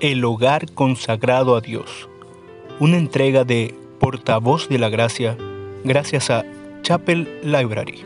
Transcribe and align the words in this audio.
El 0.00 0.26
hogar 0.26 0.70
consagrado 0.74 1.56
a 1.56 1.62
Dios. 1.62 2.06
Una 2.80 2.98
entrega 2.98 3.44
de 3.44 3.74
Portavoz 3.98 4.68
de 4.68 4.78
la 4.78 4.90
Gracia 4.90 5.38
gracias 5.84 6.28
a 6.28 6.44
Chapel 6.82 7.26
Library. 7.42 8.04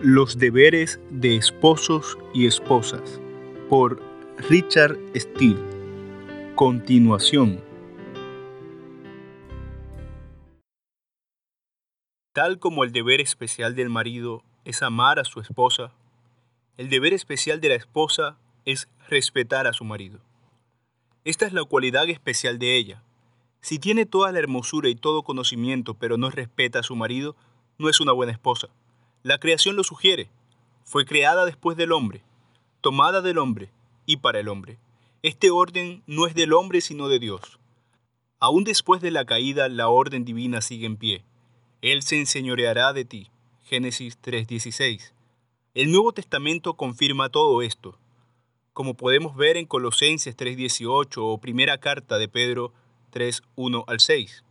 Los 0.00 0.38
deberes 0.38 0.98
de 1.10 1.36
esposos 1.36 2.18
y 2.34 2.48
esposas 2.48 3.20
por 3.70 4.02
Richard 4.48 4.98
Steele. 5.14 5.62
Continuación. 6.56 7.60
Tal 12.32 12.58
como 12.58 12.82
el 12.82 12.90
deber 12.90 13.20
especial 13.20 13.76
del 13.76 13.88
marido 13.88 14.42
es 14.64 14.82
amar 14.82 15.20
a 15.20 15.24
su 15.24 15.38
esposa, 15.38 15.92
el 16.76 16.88
deber 16.88 17.12
especial 17.12 17.60
de 17.60 17.68
la 17.68 17.76
esposa 17.76 18.36
es 18.64 18.88
respetar 19.08 19.66
a 19.66 19.72
su 19.72 19.84
marido. 19.84 20.18
Esta 21.24 21.46
es 21.46 21.52
la 21.52 21.64
cualidad 21.64 22.08
especial 22.08 22.58
de 22.58 22.76
ella. 22.76 23.02
Si 23.60 23.78
tiene 23.78 24.06
toda 24.06 24.32
la 24.32 24.40
hermosura 24.40 24.88
y 24.88 24.96
todo 24.96 25.22
conocimiento, 25.22 25.94
pero 25.94 26.18
no 26.18 26.30
respeta 26.30 26.80
a 26.80 26.82
su 26.82 26.96
marido, 26.96 27.36
no 27.78 27.88
es 27.88 28.00
una 28.00 28.12
buena 28.12 28.32
esposa. 28.32 28.68
La 29.22 29.38
creación 29.38 29.76
lo 29.76 29.84
sugiere. 29.84 30.30
Fue 30.84 31.06
creada 31.06 31.46
después 31.46 31.76
del 31.76 31.92
hombre, 31.92 32.22
tomada 32.80 33.22
del 33.22 33.38
hombre 33.38 33.70
y 34.04 34.18
para 34.18 34.40
el 34.40 34.48
hombre. 34.48 34.78
Este 35.22 35.50
orden 35.50 36.02
no 36.06 36.26
es 36.26 36.34
del 36.34 36.52
hombre 36.52 36.80
sino 36.80 37.08
de 37.08 37.20
Dios. 37.20 37.58
Aún 38.40 38.64
después 38.64 39.00
de 39.00 39.10
la 39.10 39.24
caída, 39.24 39.68
la 39.68 39.88
orden 39.88 40.24
divina 40.24 40.60
sigue 40.60 40.86
en 40.86 40.98
pie. 40.98 41.24
Él 41.80 42.02
se 42.02 42.18
enseñoreará 42.18 42.92
de 42.92 43.04
ti. 43.04 43.30
Génesis 43.62 44.18
3:16. 44.20 45.14
El 45.74 45.90
Nuevo 45.90 46.12
Testamento 46.12 46.74
confirma 46.74 47.30
todo 47.30 47.60
esto, 47.60 47.98
como 48.72 48.94
podemos 48.94 49.34
ver 49.34 49.56
en 49.56 49.66
Colosenses 49.66 50.36
3:18 50.36 51.16
o 51.16 51.38
primera 51.38 51.78
carta 51.78 52.16
de 52.16 52.28
Pedro 52.28 52.72
3:1 53.10 53.82
al 53.88 53.98
6. 53.98 54.44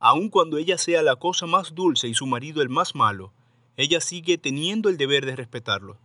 Aun 0.00 0.28
cuando 0.28 0.58
ella 0.58 0.76
sea 0.76 1.02
la 1.02 1.14
cosa 1.14 1.46
más 1.46 1.76
dulce 1.76 2.08
y 2.08 2.14
su 2.14 2.26
marido 2.26 2.60
el 2.60 2.70
más 2.70 2.96
malo, 2.96 3.32
ella 3.76 4.00
sigue 4.00 4.36
teniendo 4.36 4.88
el 4.88 4.96
deber 4.96 5.26
de 5.26 5.36
respetarlo. 5.36 5.96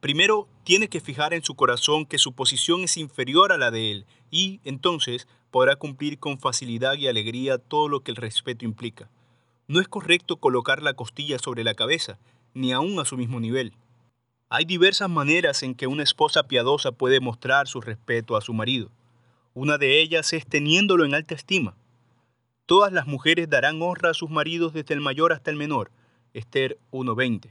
Primero, 0.00 0.48
tiene 0.62 0.88
que 0.88 1.02
fijar 1.02 1.34
en 1.34 1.44
su 1.44 1.54
corazón 1.54 2.06
que 2.06 2.16
su 2.16 2.32
posición 2.32 2.84
es 2.84 2.96
inferior 2.96 3.52
a 3.52 3.58
la 3.58 3.70
de 3.70 3.90
él 3.90 4.06
y, 4.30 4.60
entonces, 4.64 5.28
podrá 5.50 5.76
cumplir 5.76 6.18
con 6.18 6.38
facilidad 6.38 6.94
y 6.94 7.06
alegría 7.06 7.58
todo 7.58 7.88
lo 7.88 8.00
que 8.00 8.12
el 8.12 8.16
respeto 8.16 8.64
implica. 8.64 9.10
No 9.66 9.80
es 9.80 9.88
correcto 9.88 10.36
colocar 10.36 10.82
la 10.82 10.94
costilla 10.94 11.38
sobre 11.38 11.64
la 11.64 11.74
cabeza, 11.74 12.18
ni 12.52 12.72
aún 12.72 12.98
a 13.00 13.06
su 13.06 13.16
mismo 13.16 13.40
nivel. 13.40 13.72
Hay 14.50 14.66
diversas 14.66 15.08
maneras 15.08 15.62
en 15.62 15.74
que 15.74 15.86
una 15.86 16.02
esposa 16.02 16.42
piadosa 16.42 16.92
puede 16.92 17.18
mostrar 17.20 17.66
su 17.66 17.80
respeto 17.80 18.36
a 18.36 18.42
su 18.42 18.52
marido. 18.52 18.90
Una 19.54 19.78
de 19.78 20.02
ellas 20.02 20.32
es 20.34 20.46
teniéndolo 20.46 21.04
en 21.04 21.14
alta 21.14 21.34
estima. 21.34 21.74
Todas 22.66 22.92
las 22.92 23.06
mujeres 23.06 23.48
darán 23.48 23.80
honra 23.80 24.10
a 24.10 24.14
sus 24.14 24.30
maridos 24.30 24.74
desde 24.74 24.94
el 24.94 25.00
mayor 25.00 25.32
hasta 25.32 25.50
el 25.50 25.56
menor. 25.56 25.90
Esther 26.34 26.76
1.20. 26.92 27.50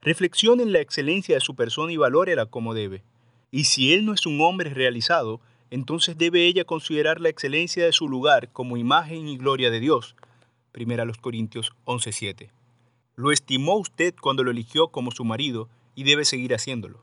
Reflexione 0.00 0.62
en 0.62 0.72
la 0.72 0.80
excelencia 0.80 1.34
de 1.34 1.40
su 1.42 1.54
persona 1.54 1.92
y 1.92 1.98
valórela 1.98 2.46
como 2.46 2.72
debe. 2.72 3.02
Y 3.50 3.64
si 3.64 3.92
él 3.92 4.06
no 4.06 4.14
es 4.14 4.24
un 4.24 4.40
hombre 4.40 4.70
realizado, 4.70 5.40
entonces 5.70 6.16
debe 6.16 6.46
ella 6.46 6.64
considerar 6.64 7.20
la 7.20 7.28
excelencia 7.28 7.84
de 7.84 7.92
su 7.92 8.08
lugar 8.08 8.48
como 8.50 8.76
imagen 8.76 9.28
y 9.28 9.36
gloria 9.36 9.70
de 9.70 9.80
Dios. 9.80 10.16
Primera 10.72 11.04
los 11.04 11.18
Corintios 11.18 11.72
11.7. 11.84 12.50
Lo 13.16 13.32
estimó 13.32 13.76
usted 13.76 14.14
cuando 14.20 14.44
lo 14.44 14.50
eligió 14.50 14.88
como 14.88 15.10
su 15.10 15.24
marido 15.24 15.68
y 15.94 16.04
debe 16.04 16.24
seguir 16.24 16.54
haciéndolo. 16.54 17.02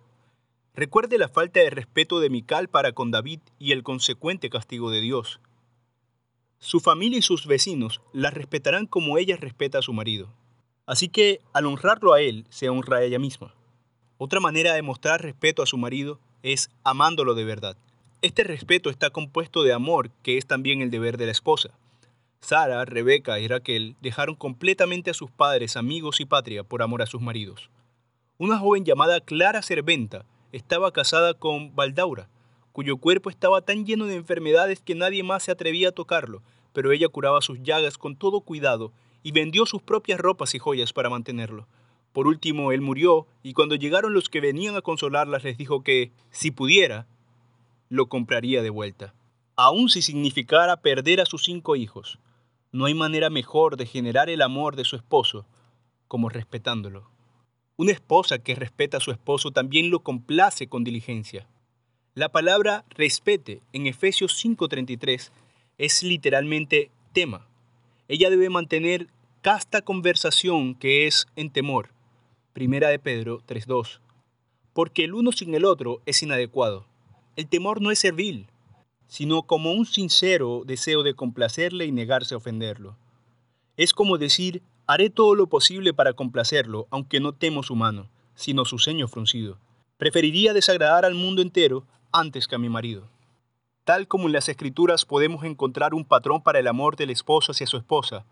Recuerde 0.73 1.17
la 1.17 1.27
falta 1.27 1.59
de 1.59 1.69
respeto 1.69 2.19
de 2.19 2.29
Mical 2.29 2.69
para 2.69 2.93
con 2.93 3.11
David 3.11 3.39
y 3.59 3.71
el 3.71 3.83
consecuente 3.83 4.49
castigo 4.49 4.89
de 4.89 5.01
Dios. 5.01 5.39
Su 6.59 6.79
familia 6.79 7.19
y 7.19 7.21
sus 7.21 7.45
vecinos 7.45 8.01
la 8.13 8.29
respetarán 8.29 8.85
como 8.87 9.17
ella 9.17 9.37
respeta 9.37 9.79
a 9.79 9.81
su 9.81 9.93
marido. 9.93 10.33
Así 10.85 11.09
que, 11.09 11.41
al 11.53 11.65
honrarlo 11.65 12.13
a 12.13 12.21
él, 12.21 12.45
se 12.49 12.69
honra 12.69 12.97
a 12.97 13.03
ella 13.03 13.19
misma. 13.19 13.53
Otra 14.17 14.39
manera 14.39 14.73
de 14.73 14.81
mostrar 14.81 15.21
respeto 15.21 15.61
a 15.61 15.67
su 15.67 15.77
marido 15.77 16.19
es 16.41 16.69
amándolo 16.83 17.35
de 17.35 17.43
verdad. 17.43 17.77
Este 18.21 18.43
respeto 18.43 18.89
está 18.89 19.09
compuesto 19.09 19.63
de 19.63 19.73
amor, 19.73 20.09
que 20.23 20.37
es 20.37 20.47
también 20.47 20.81
el 20.81 20.89
deber 20.89 21.17
de 21.17 21.25
la 21.25 21.31
esposa. 21.31 21.77
Sara, 22.41 22.85
Rebeca 22.85 23.39
y 23.39 23.47
Raquel 23.47 23.95
dejaron 24.01 24.35
completamente 24.35 25.09
a 25.09 25.13
sus 25.13 25.31
padres, 25.31 25.75
amigos 25.75 26.19
y 26.19 26.25
patria 26.25 26.63
por 26.63 26.81
amor 26.81 27.01
a 27.01 27.05
sus 27.05 27.21
maridos. 27.21 27.69
Una 28.37 28.57
joven 28.57 28.85
llamada 28.85 29.19
Clara 29.19 29.61
Serventa 29.61 30.25
estaba 30.51 30.93
casada 30.93 31.33
con 31.33 31.75
Baldaura, 31.75 32.29
cuyo 32.71 32.97
cuerpo 32.97 33.29
estaba 33.29 33.61
tan 33.61 33.85
lleno 33.85 34.05
de 34.05 34.15
enfermedades 34.15 34.81
que 34.81 34.95
nadie 34.95 35.23
más 35.23 35.43
se 35.43 35.51
atrevía 35.51 35.89
a 35.89 35.91
tocarlo, 35.91 36.43
pero 36.73 36.91
ella 36.91 37.07
curaba 37.09 37.41
sus 37.41 37.61
llagas 37.63 37.97
con 37.97 38.15
todo 38.15 38.41
cuidado 38.41 38.91
y 39.23 39.31
vendió 39.31 39.65
sus 39.65 39.81
propias 39.81 40.19
ropas 40.19 40.53
y 40.53 40.59
joyas 40.59 40.93
para 40.93 41.09
mantenerlo. 41.09 41.67
Por 42.13 42.27
último, 42.27 42.71
él 42.71 42.81
murió, 42.81 43.27
y 43.43 43.53
cuando 43.53 43.75
llegaron 43.75 44.13
los 44.13 44.29
que 44.29 44.41
venían 44.41 44.75
a 44.75 44.81
consolarlas 44.81 45.43
les 45.43 45.57
dijo 45.57 45.83
que, 45.83 46.11
si 46.29 46.51
pudiera, 46.51 47.07
lo 47.89 48.07
compraría 48.07 48.61
de 48.61 48.69
vuelta. 48.69 49.13
Aun 49.55 49.89
si 49.89 50.01
significara 50.01 50.81
perder 50.81 51.19
a 51.19 51.25
sus 51.25 51.43
cinco 51.43 51.75
hijos, 51.75 52.19
no 52.71 52.85
hay 52.85 52.93
manera 52.93 53.29
mejor 53.29 53.77
de 53.77 53.85
generar 53.85 54.29
el 54.29 54.41
amor 54.41 54.75
de 54.75 54.83
su 54.83 54.95
esposo 54.95 55.45
como 56.07 56.29
respetándolo. 56.29 57.09
Una 57.75 57.91
esposa 57.91 58.39
que 58.39 58.55
respeta 58.55 58.97
a 58.97 59.01
su 59.01 59.11
esposo 59.11 59.51
también 59.51 59.89
lo 59.91 59.99
complace 59.99 60.67
con 60.67 60.83
diligencia. 60.83 61.47
La 62.15 62.29
palabra 62.29 62.85
respete 62.89 63.61
en 63.73 63.85
Efesios 63.85 64.33
5:33 64.43 65.31
es 65.77 66.01
literalmente 66.01 66.89
tema. 67.13 67.45
Ella 68.07 68.29
debe 68.29 68.49
mantener 68.49 69.07
casta 69.41 69.81
conversación 69.81 70.73
que 70.73 71.05
es 71.05 71.27
en 71.35 71.51
temor. 71.51 71.89
Primera 72.53 72.89
de 72.89 72.97
Pedro 72.97 73.41
3:2. 73.45 74.01
Porque 74.73 75.03
el 75.03 75.13
uno 75.13 75.31
sin 75.31 75.53
el 75.53 75.65
otro 75.65 76.01
es 76.05 76.23
inadecuado. 76.23 76.85
El 77.35 77.47
temor 77.47 77.81
no 77.81 77.91
es 77.91 77.99
servil, 77.99 78.47
sino 79.07 79.43
como 79.43 79.71
un 79.71 79.85
sincero 79.85 80.63
deseo 80.65 81.03
de 81.03 81.13
complacerle 81.13 81.85
y 81.85 81.91
negarse 81.91 82.33
a 82.33 82.37
ofenderlo. 82.37 82.95
Es 83.77 83.93
como 83.93 84.17
decir, 84.17 84.61
haré 84.85 85.09
todo 85.09 85.35
lo 85.35 85.47
posible 85.47 85.93
para 85.93 86.13
complacerlo, 86.13 86.87
aunque 86.89 87.19
no 87.19 87.33
temo 87.33 87.63
su 87.63 87.75
mano, 87.75 88.09
sino 88.35 88.65
su 88.65 88.79
ceño 88.79 89.07
fruncido. 89.07 89.57
Preferiría 89.97 90.53
desagradar 90.53 91.05
al 91.05 91.15
mundo 91.15 91.41
entero 91.41 91.85
antes 92.11 92.47
que 92.47 92.55
a 92.55 92.59
mi 92.59 92.69
marido. 92.69 93.09
Tal 93.83 94.07
como 94.07 94.27
en 94.27 94.33
las 94.33 94.49
escrituras 94.49 95.05
podemos 95.05 95.43
encontrar 95.43 95.93
un 95.93 96.03
patrón 96.03 96.41
para 96.41 96.59
el 96.59 96.67
amor 96.67 96.95
del 96.97 97.09
esposo 97.09 97.51
hacia 97.51 97.67
su 97.67 97.77
esposa, 97.77 98.25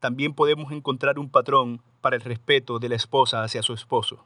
también 0.00 0.34
podemos 0.34 0.70
encontrar 0.70 1.18
un 1.18 1.28
patrón 1.28 1.82
para 2.00 2.16
el 2.16 2.22
respeto 2.22 2.78
de 2.78 2.88
la 2.88 2.96
esposa 2.96 3.42
hacia 3.42 3.62
su 3.62 3.72
esposo. 3.72 4.24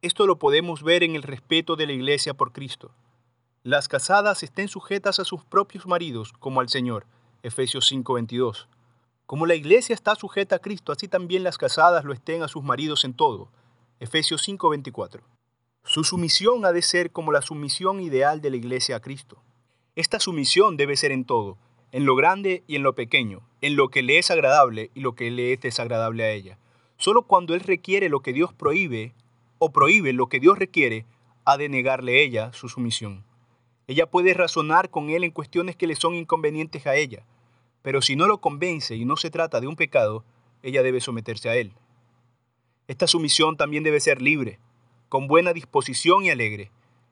Esto 0.00 0.26
lo 0.26 0.38
podemos 0.38 0.82
ver 0.82 1.04
en 1.04 1.14
el 1.14 1.22
respeto 1.22 1.76
de 1.76 1.86
la 1.86 1.92
iglesia 1.92 2.34
por 2.34 2.52
Cristo. 2.52 2.90
Las 3.64 3.86
casadas 3.86 4.42
estén 4.42 4.66
sujetas 4.66 5.20
a 5.20 5.24
sus 5.24 5.44
propios 5.44 5.86
maridos 5.86 6.32
como 6.40 6.60
al 6.60 6.68
Señor. 6.68 7.06
Efesios 7.44 7.86
5:22. 7.92 8.66
Como 9.24 9.46
la 9.46 9.54
iglesia 9.54 9.94
está 9.94 10.16
sujeta 10.16 10.56
a 10.56 10.58
Cristo, 10.58 10.90
así 10.90 11.06
también 11.06 11.44
las 11.44 11.58
casadas 11.58 12.04
lo 12.04 12.12
estén 12.12 12.42
a 12.42 12.48
sus 12.48 12.64
maridos 12.64 13.04
en 13.04 13.14
todo. 13.14 13.52
Efesios 14.00 14.42
5:24. 14.42 15.22
Su 15.84 16.02
sumisión 16.02 16.64
ha 16.64 16.72
de 16.72 16.82
ser 16.82 17.12
como 17.12 17.30
la 17.30 17.40
sumisión 17.40 18.00
ideal 18.00 18.40
de 18.40 18.50
la 18.50 18.56
iglesia 18.56 18.96
a 18.96 19.00
Cristo. 19.00 19.40
Esta 19.94 20.18
sumisión 20.18 20.76
debe 20.76 20.96
ser 20.96 21.12
en 21.12 21.24
todo, 21.24 21.56
en 21.92 22.04
lo 22.04 22.16
grande 22.16 22.64
y 22.66 22.74
en 22.74 22.82
lo 22.82 22.96
pequeño, 22.96 23.46
en 23.60 23.76
lo 23.76 23.90
que 23.90 24.02
le 24.02 24.18
es 24.18 24.32
agradable 24.32 24.90
y 24.96 25.02
lo 25.02 25.14
que 25.14 25.30
le 25.30 25.52
es 25.52 25.60
desagradable 25.60 26.24
a 26.24 26.32
ella. 26.32 26.58
Solo 26.96 27.22
cuando 27.22 27.54
Él 27.54 27.60
requiere 27.60 28.08
lo 28.08 28.22
que 28.22 28.32
Dios 28.32 28.52
prohíbe 28.52 29.14
o 29.60 29.70
prohíbe 29.70 30.12
lo 30.12 30.26
que 30.26 30.40
Dios 30.40 30.58
requiere, 30.58 31.06
ha 31.44 31.56
de 31.56 31.68
negarle 31.68 32.24
ella 32.24 32.52
su 32.52 32.68
sumisión. 32.68 33.24
Ella 33.92 34.06
puede 34.06 34.32
razonar 34.32 34.88
con 34.88 35.10
él 35.10 35.22
en 35.22 35.32
cuestiones 35.32 35.76
que 35.76 35.86
le 35.86 35.96
son 35.96 36.14
inconvenientes 36.14 36.86
a 36.86 36.96
ella, 36.96 37.26
pero 37.82 38.00
si 38.00 38.16
no 38.16 38.26
lo 38.26 38.40
convence 38.40 38.96
y 38.96 39.04
no 39.04 39.18
se 39.18 39.28
trata 39.28 39.60
de 39.60 39.66
un 39.66 39.76
pecado, 39.76 40.24
ella 40.62 40.82
debe 40.82 41.02
someterse 41.02 41.50
a 41.50 41.56
él. 41.56 41.74
Esta 42.88 43.06
sumisión 43.06 43.58
también 43.58 43.84
debe 43.84 44.00
ser 44.00 44.22
libre, 44.22 44.58
con 45.10 45.28
buena 45.28 45.52
disposición 45.52 46.24
y 46.24 46.30
alegre. 46.30 46.70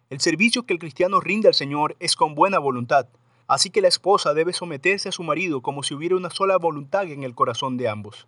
El 0.09 0.21
servicio 0.21 0.63
que 0.63 0.73
el 0.73 0.79
cristiano 0.79 1.21
rinde 1.21 1.49
al 1.49 1.55
Señor 1.55 1.97
es 2.01 2.17
con 2.17 2.35
buena 2.35 2.59
voluntad, 2.59 3.09
así 3.47 3.69
que 3.69 3.83
la 3.83 3.89
esposa 3.89 4.33
debe 4.33 4.55
someterse 4.55 5.11
a 5.11 5.13
su 5.13 5.23
marido 5.23 5.61
como 5.61 5.83
si 5.83 5.93
hubiera 5.93 6.17
una 6.17 6.31
sola 6.31 6.57
voluntad 6.57 7.05
en 7.11 7.25
el 7.25 7.35
corazón 7.35 7.77
de 7.77 7.91
ambos. 7.91 8.27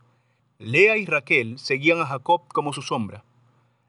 Lea 0.59 0.99
y 0.99 1.07
Raquel 1.07 1.59
seguían 1.59 2.03
a 2.03 2.07
Jacob 2.07 2.43
como 2.49 2.75
su 2.75 2.83
sombra. 2.83 3.25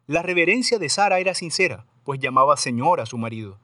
La 0.08 0.22
reverencia 0.22 0.80
de 0.80 0.88
Sara 0.88 1.20
era 1.20 1.34
sincera, 1.34 1.86
pues 2.06 2.22
llamaba 2.22 2.56
Señor 2.56 3.02
a 3.02 3.06
su 3.06 3.18
marido 3.18 3.60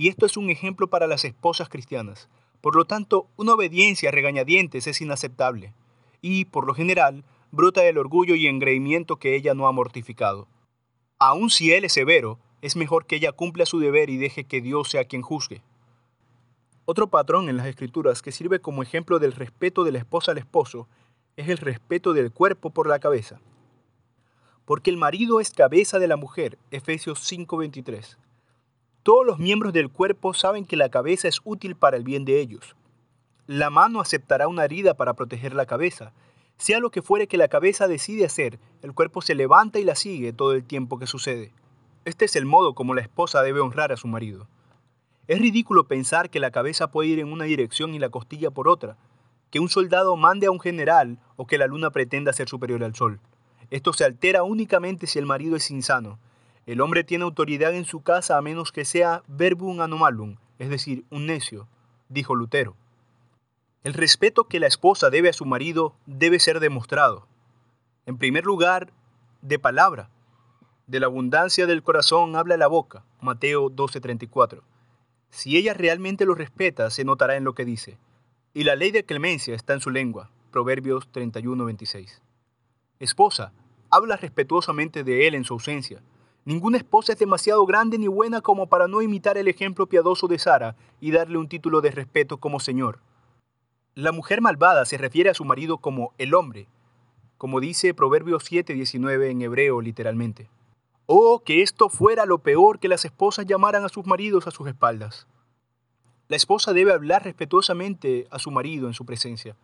y 0.00 0.08
esto 0.08 0.24
es 0.24 0.38
un 0.38 0.48
ejemplo 0.48 0.88
para 0.88 1.06
las 1.06 1.26
esposas 1.26 1.68
cristianas. 1.68 2.30
Por 2.62 2.74
lo 2.74 2.86
tanto, 2.86 3.26
una 3.36 3.52
obediencia 3.52 4.08
a 4.08 4.12
regañadientes 4.12 4.86
es 4.86 5.02
inaceptable, 5.02 5.74
y, 6.22 6.46
por 6.46 6.66
lo 6.66 6.72
general, 6.72 7.22
brota 7.50 7.82
del 7.82 7.98
orgullo 7.98 8.34
y 8.34 8.46
engreimiento 8.46 9.16
que 9.16 9.36
ella 9.36 9.52
no 9.52 9.66
ha 9.66 9.72
mortificado. 9.72 10.48
Aun 11.18 11.50
si 11.50 11.74
él 11.74 11.84
es 11.84 11.92
severo, 11.92 12.38
es 12.62 12.76
mejor 12.76 13.04
que 13.04 13.16
ella 13.16 13.32
cumpla 13.32 13.66
su 13.66 13.78
deber 13.78 14.08
y 14.08 14.16
deje 14.16 14.44
que 14.44 14.62
Dios 14.62 14.88
sea 14.88 15.04
quien 15.04 15.20
juzgue. 15.20 15.60
Otro 16.86 17.08
patrón 17.08 17.50
en 17.50 17.58
las 17.58 17.66
escrituras 17.66 18.22
que 18.22 18.32
sirve 18.32 18.58
como 18.58 18.82
ejemplo 18.82 19.18
del 19.18 19.32
respeto 19.32 19.84
de 19.84 19.92
la 19.92 19.98
esposa 19.98 20.32
al 20.32 20.38
esposo 20.38 20.88
es 21.36 21.50
el 21.50 21.58
respeto 21.58 22.14
del 22.14 22.32
cuerpo 22.32 22.70
por 22.70 22.88
la 22.88 23.00
cabeza. 23.00 23.38
Porque 24.64 24.88
el 24.88 24.96
marido 24.96 25.40
es 25.40 25.50
cabeza 25.50 25.98
de 25.98 26.08
la 26.08 26.16
mujer, 26.16 26.56
Efesios 26.70 27.20
5:23. 27.30 28.16
Todos 29.02 29.24
los 29.26 29.38
miembros 29.38 29.72
del 29.72 29.88
cuerpo 29.88 30.34
saben 30.34 30.66
que 30.66 30.76
la 30.76 30.90
cabeza 30.90 31.26
es 31.26 31.40
útil 31.44 31.74
para 31.74 31.96
el 31.96 32.04
bien 32.04 32.26
de 32.26 32.38
ellos. 32.38 32.76
La 33.46 33.70
mano 33.70 34.00
aceptará 34.00 34.46
una 34.46 34.64
herida 34.64 34.92
para 34.92 35.14
proteger 35.14 35.54
la 35.54 35.64
cabeza. 35.64 36.12
Sea 36.58 36.80
lo 36.80 36.90
que 36.90 37.00
fuere 37.00 37.26
que 37.26 37.38
la 37.38 37.48
cabeza 37.48 37.88
decide 37.88 38.26
hacer, 38.26 38.58
el 38.82 38.92
cuerpo 38.92 39.22
se 39.22 39.34
levanta 39.34 39.78
y 39.78 39.84
la 39.84 39.94
sigue 39.94 40.34
todo 40.34 40.52
el 40.52 40.64
tiempo 40.64 40.98
que 40.98 41.06
sucede. 41.06 41.54
Este 42.04 42.26
es 42.26 42.36
el 42.36 42.44
modo 42.44 42.74
como 42.74 42.94
la 42.94 43.00
esposa 43.00 43.42
debe 43.42 43.60
honrar 43.60 43.90
a 43.90 43.96
su 43.96 44.06
marido. 44.06 44.46
Es 45.28 45.40
ridículo 45.40 45.84
pensar 45.84 46.28
que 46.28 46.40
la 46.40 46.50
cabeza 46.50 46.90
puede 46.90 47.08
ir 47.08 47.20
en 47.20 47.32
una 47.32 47.44
dirección 47.44 47.94
y 47.94 47.98
la 47.98 48.10
costilla 48.10 48.50
por 48.50 48.68
otra, 48.68 48.98
que 49.50 49.60
un 49.60 49.70
soldado 49.70 50.14
mande 50.16 50.46
a 50.46 50.50
un 50.50 50.60
general 50.60 51.18
o 51.36 51.46
que 51.46 51.56
la 51.56 51.66
luna 51.66 51.90
pretenda 51.90 52.34
ser 52.34 52.50
superior 52.50 52.84
al 52.84 52.94
sol. 52.94 53.20
Esto 53.70 53.94
se 53.94 54.04
altera 54.04 54.42
únicamente 54.42 55.06
si 55.06 55.18
el 55.18 55.26
marido 55.26 55.56
es 55.56 55.70
insano. 55.70 56.18
El 56.70 56.80
hombre 56.82 57.02
tiene 57.02 57.24
autoridad 57.24 57.74
en 57.74 57.84
su 57.84 58.02
casa 58.02 58.38
a 58.38 58.42
menos 58.42 58.70
que 58.70 58.84
sea 58.84 59.24
verbum 59.26 59.80
anomalum, 59.80 60.36
es 60.60 60.70
decir, 60.70 61.04
un 61.10 61.26
necio, 61.26 61.66
dijo 62.08 62.36
Lutero. 62.36 62.76
El 63.82 63.92
respeto 63.92 64.44
que 64.44 64.60
la 64.60 64.68
esposa 64.68 65.10
debe 65.10 65.30
a 65.30 65.32
su 65.32 65.46
marido 65.46 65.96
debe 66.06 66.38
ser 66.38 66.60
demostrado. 66.60 67.26
En 68.06 68.18
primer 68.18 68.44
lugar, 68.44 68.92
de 69.42 69.58
palabra. 69.58 70.10
De 70.86 71.00
la 71.00 71.06
abundancia 71.06 71.66
del 71.66 71.82
corazón 71.82 72.36
habla 72.36 72.56
la 72.56 72.68
boca. 72.68 73.04
Mateo 73.20 73.68
12:34. 73.68 74.62
Si 75.28 75.56
ella 75.56 75.74
realmente 75.74 76.24
lo 76.24 76.36
respeta, 76.36 76.88
se 76.90 77.04
notará 77.04 77.34
en 77.34 77.42
lo 77.42 77.56
que 77.56 77.64
dice. 77.64 77.98
Y 78.54 78.62
la 78.62 78.76
ley 78.76 78.92
de 78.92 79.04
clemencia 79.04 79.56
está 79.56 79.74
en 79.74 79.80
su 79.80 79.90
lengua. 79.90 80.30
Proverbios 80.52 81.10
31:26. 81.10 82.22
Esposa, 83.00 83.52
habla 83.90 84.16
respetuosamente 84.16 85.02
de 85.02 85.26
él 85.26 85.34
en 85.34 85.42
su 85.42 85.54
ausencia. 85.54 86.00
Ninguna 86.50 86.78
esposa 86.78 87.12
es 87.12 87.18
demasiado 87.20 87.64
grande 87.64 87.96
ni 87.96 88.08
buena 88.08 88.40
como 88.40 88.66
para 88.66 88.88
no 88.88 89.02
imitar 89.02 89.38
el 89.38 89.46
ejemplo 89.46 89.86
piadoso 89.86 90.26
de 90.26 90.36
Sara 90.36 90.74
y 91.00 91.12
darle 91.12 91.38
un 91.38 91.48
título 91.48 91.80
de 91.80 91.92
respeto 91.92 92.38
como 92.38 92.58
Señor. 92.58 92.98
La 93.94 94.10
mujer 94.10 94.40
malvada 94.40 94.84
se 94.84 94.98
refiere 94.98 95.30
a 95.30 95.34
su 95.34 95.44
marido 95.44 95.78
como 95.78 96.12
el 96.18 96.34
hombre, 96.34 96.66
como 97.38 97.60
dice 97.60 97.94
Proverbios 97.94 98.42
7:19 98.50 99.30
en 99.30 99.42
hebreo 99.42 99.80
literalmente. 99.80 100.50
Oh, 101.06 101.40
que 101.44 101.62
esto 101.62 101.88
fuera 101.88 102.26
lo 102.26 102.38
peor 102.38 102.80
que 102.80 102.88
las 102.88 103.04
esposas 103.04 103.46
llamaran 103.46 103.84
a 103.84 103.88
sus 103.88 104.04
maridos 104.04 104.48
a 104.48 104.50
sus 104.50 104.66
espaldas. 104.66 105.28
La 106.26 106.34
esposa 106.34 106.72
debe 106.72 106.92
hablar 106.92 107.22
respetuosamente 107.22 108.26
a 108.32 108.40
su 108.40 108.50
marido 108.50 108.88
en 108.88 108.94
su 108.94 109.06
presencia. 109.06 109.54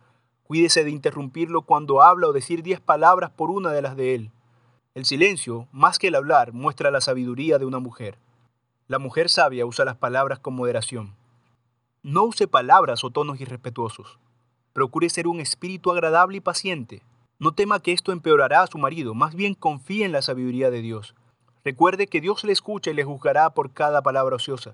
Cuídese 0.43 0.85
de 0.85 0.91
interrumpirlo 0.91 1.63
cuando 1.63 2.01
habla 2.01 2.29
o 2.29 2.31
decir 2.31 2.63
diez 2.63 2.79
palabras 2.79 3.29
por 3.29 3.51
una 3.51 3.73
de 3.73 3.81
las 3.81 3.97
de 3.97 4.15
él. 4.15 4.31
El 4.97 5.05
silencio, 5.05 5.67
más 5.71 5.99
que 5.99 6.07
el 6.07 6.15
hablar, 6.15 6.53
muestra 6.53 6.89
la 6.89 7.01
sabiduría 7.01 7.59
de 7.59 7.65
una 7.65 7.77
mujer. 7.77 8.17
La 8.87 8.97
mujer 8.97 9.29
sabia 9.29 9.63
usa 9.63 9.85
las 9.85 9.95
palabras 9.95 10.39
con 10.39 10.55
moderación. 10.55 11.13
No 12.01 12.23
use 12.23 12.47
palabras 12.47 13.03
o 13.03 13.11
tonos 13.11 13.39
irrespetuosos. 13.39 14.17
Procure 14.73 15.07
ser 15.11 15.27
un 15.27 15.39
espíritu 15.39 15.91
agradable 15.91 16.37
y 16.37 16.41
paciente. 16.41 17.03
No 17.37 17.51
tema 17.51 17.79
que 17.79 17.91
esto 17.91 18.11
empeorará 18.11 18.63
a 18.63 18.65
su 18.65 18.79
marido, 18.79 19.13
más 19.13 19.35
bien 19.35 19.53
confíe 19.53 20.03
en 20.03 20.13
la 20.13 20.23
sabiduría 20.23 20.71
de 20.71 20.81
Dios. 20.81 21.13
Recuerde 21.63 22.07
que 22.07 22.19
Dios 22.19 22.43
le 22.43 22.53
escucha 22.53 22.89
y 22.89 22.95
le 22.95 23.03
juzgará 23.03 23.51
por 23.51 23.73
cada 23.73 24.01
palabra 24.01 24.37
ociosa. 24.37 24.73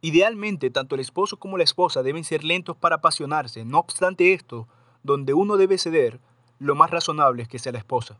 Idealmente, 0.00 0.70
tanto 0.70 0.96
el 0.96 1.02
esposo 1.02 1.36
como 1.36 1.56
la 1.56 1.62
esposa 1.62 2.02
deben 2.02 2.24
ser 2.24 2.42
lentos 2.42 2.76
para 2.76 2.96
apasionarse. 2.96 3.64
No 3.64 3.78
obstante 3.78 4.32
esto, 4.32 4.66
donde 5.04 5.34
uno 5.34 5.56
debe 5.56 5.78
ceder, 5.78 6.18
lo 6.58 6.74
más 6.74 6.90
razonable 6.90 7.44
es 7.44 7.48
que 7.48 7.60
sea 7.60 7.70
la 7.70 7.78
esposa. 7.78 8.18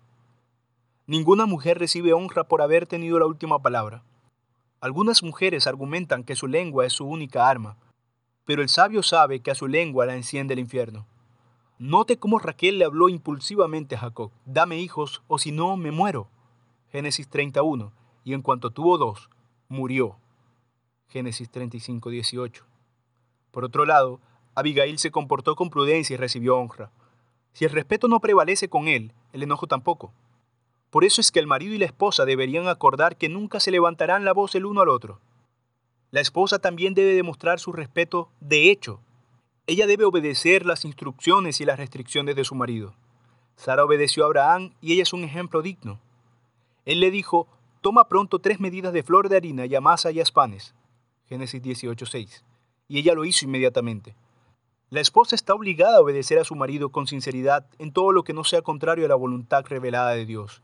Ninguna 1.11 1.45
mujer 1.45 1.77
recibe 1.77 2.13
honra 2.13 2.45
por 2.45 2.63
haber 2.63 2.87
tenido 2.87 3.19
la 3.19 3.27
última 3.27 3.59
palabra. 3.59 4.05
Algunas 4.81 5.25
mujeres 5.25 5.67
argumentan 5.67 6.23
que 6.23 6.37
su 6.37 6.47
lengua 6.47 6.87
es 6.87 6.93
su 6.93 7.05
única 7.05 7.49
arma, 7.49 7.77
pero 8.45 8.63
el 8.63 8.69
sabio 8.69 9.03
sabe 9.03 9.41
que 9.41 9.51
a 9.51 9.57
su 9.57 9.67
lengua 9.67 10.07
la 10.07 10.15
enciende 10.15 10.55
el 10.55 10.61
infierno. 10.61 11.09
Note 11.81 12.17
cómo 12.17 12.39
Raquel 12.39 12.79
le 12.79 12.85
habló 12.85 13.09
impulsivamente 13.09 13.97
a 13.97 13.99
Jacob, 13.99 14.31
dame 14.45 14.79
hijos 14.79 15.21
o 15.27 15.41
si 15.41 15.51
no 15.51 15.77
me 15.77 15.91
muero. 15.91 16.29
Génesis 16.93 17.29
31, 17.29 17.91
y 18.23 18.33
en 18.33 18.43
cuanto 18.43 18.71
tuvo 18.71 18.97
dos, 18.97 19.31
murió. 19.69 20.17
Génesis 21.09 21.51
35, 21.51 22.09
18. 22.09 22.65
Por 23.51 23.65
otro 23.65 23.85
lado, 23.85 24.21
Abigail 24.55 24.97
se 25.01 25.11
comportó 25.11 25.57
con 25.57 25.71
prudencia 25.71 26.15
y 26.15 26.19
recibió 26.19 26.57
honra. 26.57 26.93
Si 27.53 27.65
el 27.65 27.73
respeto 27.73 28.07
no 28.07 28.21
prevalece 28.21 28.69
con 28.69 28.87
él, 28.87 29.13
el 29.33 29.43
enojo 29.43 29.67
tampoco. 29.67 30.13
Por 30.91 31.05
eso 31.05 31.21
es 31.21 31.31
que 31.31 31.39
el 31.39 31.47
marido 31.47 31.75
y 31.75 31.79
la 31.79 31.87
esposa 31.87 32.25
deberían 32.25 32.67
acordar 32.67 33.17
que 33.17 33.29
nunca 33.29 33.61
se 33.61 33.71
levantarán 33.71 34.25
la 34.25 34.33
voz 34.33 34.55
el 34.57 34.67
uno 34.67 34.81
al 34.81 34.89
otro. 34.89 35.21
La 36.11 36.21
esposa 36.21 36.59
también 36.59 36.95
debe 36.95 37.15
demostrar 37.15 37.61
su 37.61 37.73
respeto 37.73 38.29
de 38.41 38.71
hecho. 38.71 39.01
Ella 39.69 39.87
debe 39.87 40.05
obedecer 40.05 40.67
las 40.67 40.85
instrucciones 40.85 41.61
y 41.61 41.65
las 41.65 41.79
restricciones 41.79 42.35
de 42.35 42.45
su 42.45 42.57
marido. 42.57 42.95
Sara 43.55 43.85
obedeció 43.85 44.25
a 44.25 44.27
Abraham 44.27 44.73
y 44.81 44.95
ella 44.95 45.05
es 45.05 45.13
un 45.13 45.23
ejemplo 45.23 45.63
digno. 45.63 46.01
Él 46.85 46.99
le 46.99 47.13
dijo, 47.13 47.47
toma 47.81 48.09
pronto 48.09 48.41
tres 48.41 48.59
medidas 48.59 48.93
de 48.93 49.05
flor 49.05 49.29
de 49.29 49.37
harina 49.37 49.67
y 49.67 49.75
amasa 49.77 50.11
y 50.11 50.19
haz 50.19 50.33
panes. 50.33 50.75
Génesis 51.29 51.63
18:6. 51.63 52.43
Y 52.89 52.99
ella 52.99 53.15
lo 53.15 53.25
hizo 53.25 53.45
inmediatamente. 53.45 54.17
La 54.89 55.01
esposa 55.01 55.37
está 55.37 55.55
obligada 55.55 55.99
a 55.99 56.01
obedecer 56.01 56.41
a 56.41 56.45
su 56.45 56.57
marido 56.57 56.91
con 56.91 57.07
sinceridad 57.07 57.65
en 57.79 57.93
todo 57.93 58.11
lo 58.11 58.25
que 58.25 58.33
no 58.33 58.43
sea 58.43 58.63
contrario 58.63 59.05
a 59.05 59.09
la 59.09 59.15
voluntad 59.15 59.65
revelada 59.69 60.11
de 60.11 60.27
Dios. 60.27 60.63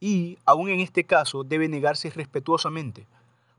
Y, 0.00 0.38
aun 0.44 0.68
en 0.68 0.80
este 0.80 1.04
caso, 1.04 1.44
debe 1.44 1.68
negarse 1.68 2.10
respetuosamente. 2.10 3.06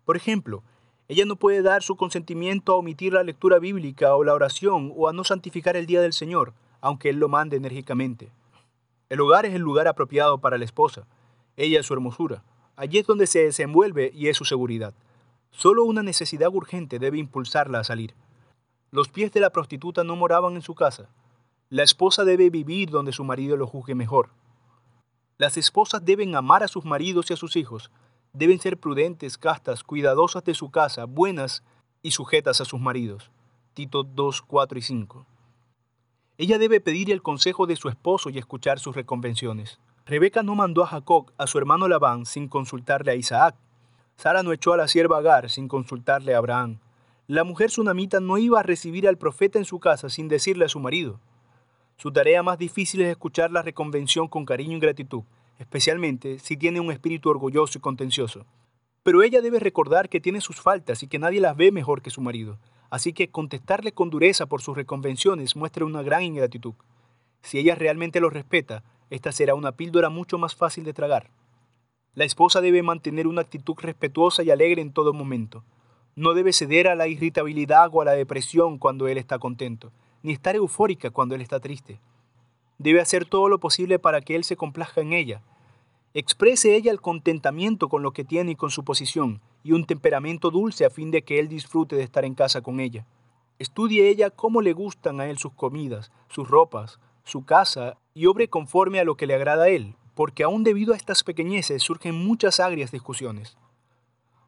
Por 0.05 0.15
ejemplo, 0.15 0.63
ella 1.07 1.25
no 1.25 1.35
puede 1.35 1.61
dar 1.61 1.83
su 1.83 1.95
consentimiento 1.95 2.73
a 2.73 2.77
omitir 2.77 3.13
la 3.13 3.23
lectura 3.23 3.59
bíblica 3.59 4.15
o 4.15 4.23
la 4.23 4.33
oración 4.33 4.93
o 4.95 5.07
a 5.07 5.13
no 5.13 5.23
santificar 5.23 5.75
el 5.75 5.85
día 5.85 6.01
del 6.01 6.13
Señor, 6.13 6.53
aunque 6.81 7.09
Él 7.09 7.17
lo 7.17 7.29
mande 7.29 7.57
enérgicamente. 7.57 8.29
El 9.09 9.21
hogar 9.21 9.45
es 9.45 9.55
el 9.55 9.61
lugar 9.61 9.87
apropiado 9.87 10.37
para 10.37 10.57
la 10.57 10.65
esposa, 10.65 11.07
ella 11.57 11.79
es 11.79 11.85
su 11.87 11.93
hermosura. 11.93 12.43
Allí 12.77 12.99
es 12.99 13.05
donde 13.05 13.27
se 13.27 13.43
desenvuelve 13.43 14.11
y 14.13 14.29
es 14.29 14.37
su 14.37 14.45
seguridad. 14.45 14.93
Solo 15.51 15.83
una 15.83 16.03
necesidad 16.03 16.47
urgente 16.53 16.99
debe 16.99 17.17
impulsarla 17.17 17.79
a 17.79 17.83
salir. 17.83 18.13
Los 18.91 19.09
pies 19.09 19.33
de 19.33 19.41
la 19.41 19.49
prostituta 19.49 20.05
no 20.05 20.15
moraban 20.15 20.55
en 20.55 20.61
su 20.61 20.75
casa. 20.75 21.09
La 21.69 21.83
esposa 21.83 22.23
debe 22.23 22.49
vivir 22.49 22.91
donde 22.91 23.11
su 23.11 23.25
marido 23.25 23.57
lo 23.57 23.67
juzgue 23.67 23.93
mejor. 23.93 24.29
Las 25.39 25.55
esposas 25.55 26.03
deben 26.03 26.35
amar 26.35 26.63
a 26.63 26.67
sus 26.67 26.83
maridos 26.83 27.29
y 27.29 27.33
a 27.33 27.37
sus 27.37 27.55
hijos. 27.55 27.91
Deben 28.33 28.59
ser 28.59 28.77
prudentes, 28.77 29.37
castas, 29.37 29.85
cuidadosas 29.85 30.43
de 30.43 30.53
su 30.53 30.69
casa, 30.69 31.05
buenas 31.05 31.63
y 32.01 32.11
sujetas 32.11 32.59
a 32.59 32.65
sus 32.65 32.81
maridos. 32.81 33.31
Tito 33.73 34.03
2, 34.03 34.41
4 34.41 34.77
y 34.77 34.81
5. 34.81 35.25
Ella 36.37 36.57
debe 36.57 36.81
pedir 36.81 37.09
el 37.09 37.21
consejo 37.21 37.67
de 37.67 37.77
su 37.77 37.87
esposo 37.87 38.29
y 38.29 38.37
escuchar 38.37 38.79
sus 38.79 38.97
reconvenciones. 38.97 39.79
Rebeca 40.05 40.43
no 40.43 40.55
mandó 40.55 40.83
a 40.83 40.87
Jacob, 40.87 41.31
a 41.37 41.47
su 41.47 41.57
hermano 41.57 41.87
Labán, 41.87 42.25
sin 42.25 42.49
consultarle 42.49 43.11
a 43.11 43.15
Isaac. 43.15 43.55
Sara 44.17 44.43
no 44.43 44.51
echó 44.51 44.73
a 44.73 44.77
la 44.77 44.89
sierva 44.89 45.19
Agar 45.19 45.49
sin 45.49 45.69
consultarle 45.69 46.35
a 46.35 46.39
Abraham. 46.39 46.79
La 47.27 47.45
mujer 47.45 47.71
sunamita 47.71 48.19
no 48.19 48.37
iba 48.37 48.59
a 48.59 48.63
recibir 48.63 49.07
al 49.07 49.17
profeta 49.17 49.57
en 49.57 49.63
su 49.63 49.79
casa 49.79 50.09
sin 50.09 50.27
decirle 50.27 50.65
a 50.65 50.69
su 50.69 50.81
marido. 50.81 51.21
Su 52.01 52.13
tarea 52.13 52.41
más 52.43 52.57
difícil 52.57 53.01
es 53.01 53.09
escuchar 53.09 53.51
la 53.51 53.61
reconvención 53.61 54.29
con 54.29 54.45
cariño 54.45 54.77
y 54.77 54.79
gratitud, 54.79 55.23
especialmente 55.57 56.39
si 56.39 56.55
tiene 56.55 56.79
un 56.79 56.93
espíritu 56.93 57.29
orgulloso 57.29 57.77
y 57.77 57.81
contencioso. 57.81 58.45
Pero 59.03 59.21
ella 59.21 59.41
debe 59.41 59.59
recordar 59.59 60.07
que 60.07 60.21
tiene 60.21 60.39
sus 60.39 60.61
faltas 60.61 61.03
y 61.03 61.09
que 61.09 61.19
nadie 61.19 61.41
las 61.41 61.57
ve 61.57 61.73
mejor 61.73 62.01
que 62.01 62.09
su 62.09 62.21
marido, 62.21 62.57
así 62.89 63.11
que 63.11 63.27
contestarle 63.27 63.91
con 63.91 64.09
dureza 64.09 64.45
por 64.45 64.61
sus 64.61 64.77
reconvenciones 64.77 65.57
muestra 65.57 65.83
una 65.83 66.01
gran 66.01 66.23
ingratitud. 66.23 66.73
Si 67.41 67.59
ella 67.59 67.75
realmente 67.75 68.21
lo 68.21 68.29
respeta, 68.29 68.81
esta 69.09 69.33
será 69.33 69.53
una 69.53 69.73
píldora 69.73 70.07
mucho 70.07 70.37
más 70.37 70.55
fácil 70.55 70.85
de 70.85 70.93
tragar. 70.93 71.29
La 72.13 72.23
esposa 72.23 72.61
debe 72.61 72.81
mantener 72.81 73.27
una 73.27 73.41
actitud 73.41 73.75
respetuosa 73.77 74.41
y 74.41 74.51
alegre 74.51 74.81
en 74.81 74.93
todo 74.93 75.11
momento. 75.11 75.65
No 76.15 76.33
debe 76.33 76.53
ceder 76.53 76.87
a 76.87 76.95
la 76.95 77.09
irritabilidad 77.09 77.89
o 77.91 78.01
a 78.01 78.05
la 78.05 78.13
depresión 78.13 78.77
cuando 78.77 79.09
él 79.09 79.17
está 79.17 79.37
contento, 79.37 79.91
ni 80.23 80.33
estar 80.33 80.55
eufórica 80.55 81.09
cuando 81.09 81.35
él 81.35 81.41
está 81.41 81.59
triste. 81.59 81.99
Debe 82.77 83.01
hacer 83.01 83.25
todo 83.25 83.49
lo 83.49 83.59
posible 83.59 83.99
para 83.99 84.21
que 84.21 84.35
él 84.35 84.43
se 84.43 84.55
complazca 84.55 85.01
en 85.01 85.13
ella. 85.13 85.41
Exprese 86.13 86.75
ella 86.75 86.91
el 86.91 87.01
contentamiento 87.01 87.89
con 87.89 88.01
lo 88.01 88.11
que 88.11 88.23
tiene 88.23 88.51
y 88.51 88.55
con 88.55 88.71
su 88.71 88.83
posición, 88.83 89.41
y 89.63 89.73
un 89.73 89.85
temperamento 89.85 90.49
dulce 90.49 90.85
a 90.85 90.89
fin 90.89 91.11
de 91.11 91.23
que 91.23 91.39
él 91.39 91.47
disfrute 91.47 91.95
de 91.95 92.03
estar 92.03 92.25
en 92.25 92.35
casa 92.35 92.61
con 92.61 92.79
ella. 92.79 93.05
Estudie 93.59 94.07
ella 94.07 94.29
cómo 94.29 94.61
le 94.61 94.73
gustan 94.73 95.19
a 95.19 95.27
él 95.27 95.37
sus 95.37 95.53
comidas, 95.53 96.11
sus 96.29 96.47
ropas, 96.47 96.99
su 97.23 97.45
casa 97.45 97.97
y 98.13 98.25
obre 98.25 98.47
conforme 98.47 98.99
a 98.99 99.03
lo 99.03 99.15
que 99.15 99.27
le 99.27 99.35
agrada 99.35 99.65
a 99.65 99.69
él, 99.69 99.95
porque 100.15 100.43
aún 100.43 100.63
debido 100.63 100.93
a 100.93 100.97
estas 100.97 101.23
pequeñeces 101.23 101.83
surgen 101.83 102.15
muchas 102.15 102.59
agrias 102.59 102.91
discusiones. 102.91 103.57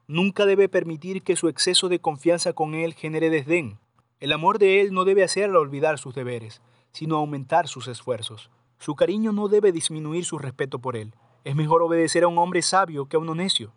Nunca 0.06 0.46
debe 0.46 0.68
permitir 0.68 1.22
que 1.22 1.36
su 1.36 1.48
exceso 1.48 1.88
de 1.88 2.00
confianza 2.00 2.52
con 2.52 2.74
Él 2.74 2.92
genere 2.92 3.30
desdén. 3.30 3.78
El 4.22 4.30
amor 4.30 4.60
de 4.60 4.80
Él 4.80 4.92
no 4.92 5.04
debe 5.04 5.24
hacerla 5.24 5.58
olvidar 5.58 5.98
sus 5.98 6.14
deberes, 6.14 6.60
sino 6.92 7.16
aumentar 7.16 7.66
sus 7.66 7.88
esfuerzos. 7.88 8.50
Su 8.78 8.94
cariño 8.94 9.32
no 9.32 9.48
debe 9.48 9.72
disminuir 9.72 10.24
su 10.24 10.38
respeto 10.38 10.78
por 10.78 10.94
Él. 10.94 11.12
Es 11.42 11.56
mejor 11.56 11.82
obedecer 11.82 12.22
a 12.22 12.28
un 12.28 12.38
hombre 12.38 12.62
sabio 12.62 13.06
que 13.06 13.16
a 13.16 13.18
uno 13.18 13.34
necio. 13.34 13.72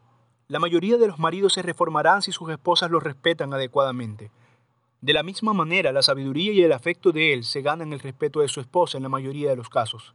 La 0.48 0.60
mayoría 0.60 0.98
de 0.98 1.08
los 1.08 1.18
maridos 1.18 1.54
se 1.54 1.64
reformarán 1.64 2.22
si 2.22 2.32
sus 2.32 2.48
esposas 2.52 2.92
los 2.92 3.02
respetan 3.02 3.56
adecuadamente. 3.56 4.30
De 5.02 5.14
la 5.14 5.24
misma 5.24 5.52
manera, 5.54 5.92
la 5.92 6.04
sabiduría 6.04 6.54
y 6.54 6.62
el 6.62 6.74
afecto 6.74 7.12
de 7.12 7.34
él 7.34 7.44
se 7.44 7.64
ganan 7.64 7.92
el 7.92 8.00
respeto 8.00 8.42
de 8.42 8.48
su 8.48 8.60
esposa 8.60 8.98
en 8.98 9.04
la 9.04 9.10
mayoría 9.10 9.50
de 9.50 9.56
los 9.56 9.70
casos. 9.70 10.14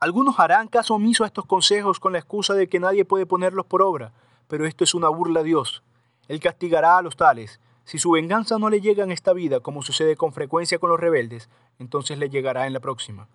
Algunos 0.00 0.40
harán 0.40 0.66
caso 0.66 0.96
omiso 0.96 1.22
a 1.22 1.28
estos 1.28 1.46
consejos 1.46 2.00
con 2.00 2.14
la 2.14 2.18
excusa 2.18 2.54
de 2.54 2.68
que 2.68 2.80
nadie 2.80 3.04
puede 3.04 3.26
ponerlos 3.26 3.66
por 3.66 3.80
obra, 3.80 4.12
pero 4.48 4.66
esto 4.66 4.82
es 4.82 4.92
una 4.92 5.08
burla 5.08 5.38
a 5.38 5.44
Dios. 5.44 5.84
Él 6.26 6.40
castigará 6.40 6.98
a 6.98 7.02
los 7.02 7.14
tales. 7.14 7.60
Si 7.84 7.98
su 7.98 8.10
venganza 8.12 8.58
no 8.58 8.70
le 8.70 8.80
llega 8.80 9.04
en 9.04 9.12
esta 9.12 9.32
vida, 9.32 9.60
como 9.60 9.82
sucede 9.82 10.16
con 10.16 10.32
frecuencia 10.32 10.78
con 10.78 10.90
los 10.90 11.00
rebeldes, 11.00 11.48
entonces 11.78 12.18
le 12.18 12.30
llegará 12.30 12.66
en 12.66 12.72
la 12.72 12.80
próxima. 12.80 13.28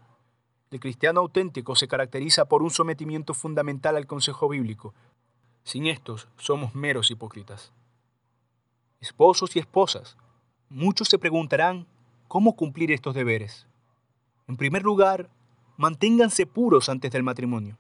El 0.72 0.80
cristiano 0.80 1.22
auténtico 1.22 1.76
se 1.76 1.88
caracteriza 1.88 2.46
por 2.46 2.62
un 2.62 2.70
sometimiento 2.70 3.34
fundamental 3.34 3.96
al 3.96 4.08
consejo 4.08 4.50
bíblico. 4.50 4.94
Sin 5.64 5.88
estos, 5.88 6.28
somos 6.38 6.76
meros 6.76 7.12
hipócritas. 7.12 7.72
Esposos 9.00 9.56
y 9.56 9.60
esposas, 9.60 10.18
muchos 10.70 11.08
se 11.08 11.20
preguntarán 11.20 11.86
cómo 12.28 12.56
cumplir 12.56 12.92
estos 12.92 13.16
deberes. 13.16 13.68
En 14.48 14.58
primer 14.58 14.84
lugar, 14.84 15.30
manténganse 15.78 16.46
puros 16.46 16.90
antes 16.90 17.12
del 17.12 17.24
matrimonio. 17.24 17.78